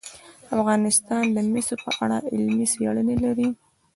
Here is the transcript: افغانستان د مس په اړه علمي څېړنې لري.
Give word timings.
افغانستان 0.55 1.23
د 1.35 1.37
مس 1.51 1.67
په 1.83 1.89
اړه 2.03 2.17
علمي 2.33 2.65
څېړنې 2.73 3.15
لري. 3.25 3.47